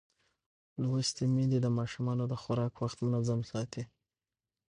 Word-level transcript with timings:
لوستې 0.81 1.23
میندې 1.35 1.59
د 1.61 1.67
ماشوم 1.77 2.07
د 2.31 2.33
خوراک 2.41 2.73
وخت 2.79 2.97
منظم 3.09 3.39
ساتي. 3.51 3.83